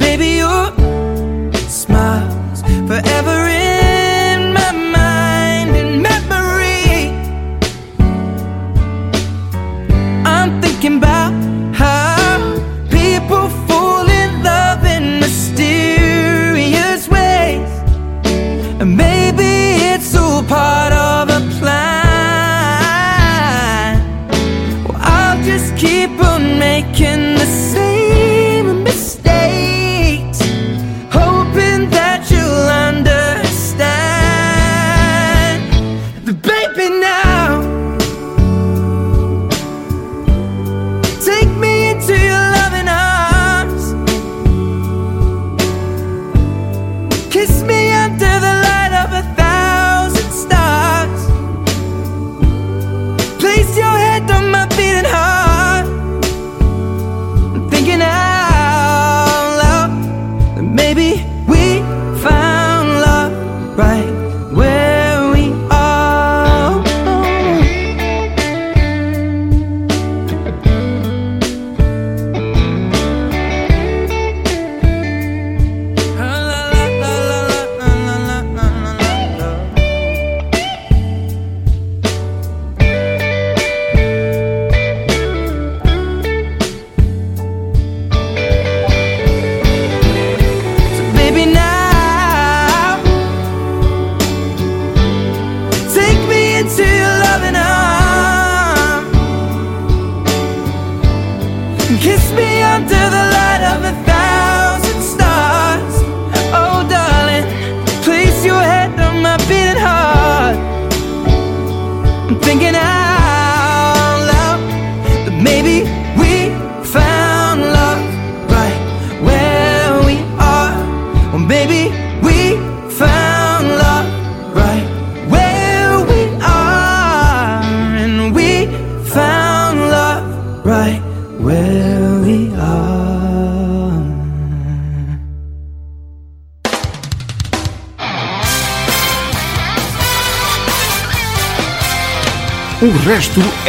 [0.00, 0.79] baby, your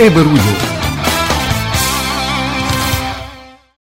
[0.01, 0.50] É barulho.